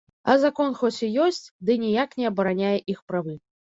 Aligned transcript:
А 0.31 0.35
закон 0.43 0.69
хоць 0.79 1.03
і 1.09 1.09
ёсць, 1.27 1.43
ды 1.69 1.77
ніяк 1.85 2.19
не 2.23 2.29
абараняе 2.33 2.77
іх 2.95 3.07
правы. 3.11 3.41